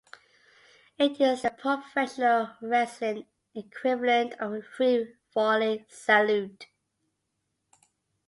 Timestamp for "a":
4.53-4.61